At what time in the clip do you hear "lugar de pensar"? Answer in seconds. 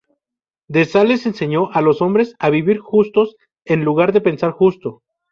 3.83-4.49